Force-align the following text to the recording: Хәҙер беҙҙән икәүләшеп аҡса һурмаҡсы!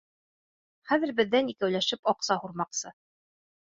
Хәҙер 0.93 1.13
беҙҙән 1.21 1.53
икәүләшеп 1.55 2.13
аҡса 2.15 2.43
һурмаҡсы! 2.43 2.99